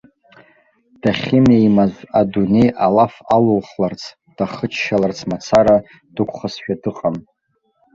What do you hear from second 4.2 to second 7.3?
дахыччаларц мацара дықәхазшәа дыҟан.